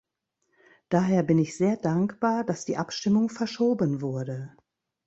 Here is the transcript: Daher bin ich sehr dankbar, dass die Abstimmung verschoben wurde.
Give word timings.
Daher 0.89 1.21
bin 1.21 1.37
ich 1.37 1.55
sehr 1.55 1.77
dankbar, 1.77 2.43
dass 2.43 2.65
die 2.65 2.77
Abstimmung 2.77 3.29
verschoben 3.29 4.01
wurde. 4.01 4.51